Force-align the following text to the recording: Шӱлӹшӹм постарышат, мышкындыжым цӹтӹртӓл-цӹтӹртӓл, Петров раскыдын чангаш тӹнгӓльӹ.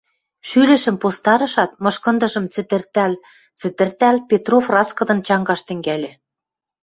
Шӱлӹшӹм 0.47 0.95
постарышат, 1.03 1.71
мышкындыжым 1.83 2.45
цӹтӹртӓл-цӹтӹртӓл, 2.53 4.15
Петров 4.29 4.65
раскыдын 4.75 5.19
чангаш 5.27 5.61
тӹнгӓльӹ. 5.67 6.11